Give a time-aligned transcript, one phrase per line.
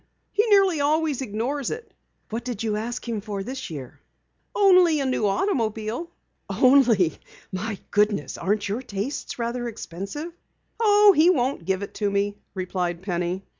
[0.31, 1.93] He nearly always ignores it."
[2.31, 3.99] "What did you ask him for this year?"
[4.55, 6.09] "Only a new automobile."
[6.49, 7.19] "Only!
[7.51, 10.33] My goodness, aren't your tastes rather expensive?"
[10.79, 13.43] "Oh, he won't give it to me," replied Penny.